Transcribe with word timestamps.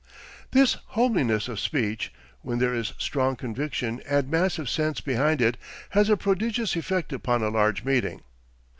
This 0.49 0.77
homeliness 0.97 1.47
of 1.47 1.59
speech, 1.59 2.11
when 2.41 2.57
there 2.57 2.73
is 2.73 2.93
strong 2.97 3.35
conviction 3.35 4.01
and 4.09 4.31
massive 4.31 4.67
sense 4.67 4.99
behind 4.99 5.43
it, 5.43 5.57
has 5.91 6.09
a 6.09 6.17
prodigious 6.17 6.75
effect 6.75 7.13
upon 7.13 7.43
a 7.43 7.49
large 7.49 7.83
meeting. 7.83 8.21